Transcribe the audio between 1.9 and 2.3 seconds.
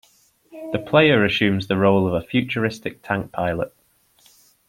of a